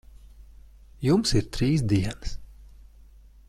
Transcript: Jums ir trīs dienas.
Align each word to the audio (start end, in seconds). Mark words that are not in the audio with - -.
Jums 1.07 1.35
ir 1.41 1.47
trīs 1.59 1.85
dienas. 1.95 2.35